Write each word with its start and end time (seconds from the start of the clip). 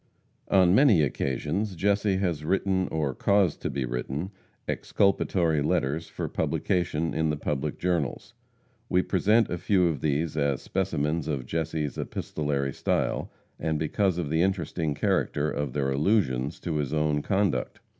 On 0.47 0.73
many 0.73 1.03
occasions 1.03 1.75
Jesse 1.75 2.15
has 2.17 2.43
written, 2.43 2.87
or 2.87 3.13
caused 3.13 3.61
to 3.61 3.69
be 3.69 3.85
written, 3.85 4.31
exculpatory 4.67 5.61
letters 5.61 6.07
for 6.07 6.27
publication 6.27 7.13
in 7.13 7.29
the 7.29 7.37
public 7.37 7.77
journals. 7.77 8.33
We 8.89 9.03
present 9.03 9.51
a 9.51 9.59
few 9.59 9.85
of 9.85 10.01
these 10.01 10.35
as 10.35 10.59
specimens 10.63 11.27
of 11.27 11.45
Jesse's 11.45 11.99
epistolary 11.99 12.73
style, 12.73 13.31
and 13.59 13.77
because 13.77 14.17
of 14.17 14.31
the 14.31 14.41
interesting 14.41 14.95
character 14.95 15.51
of 15.51 15.73
their 15.73 15.91
allusions 15.91 16.59
to 16.61 16.77
his 16.77 16.93
own 16.95 17.21
conduct. 17.21 17.79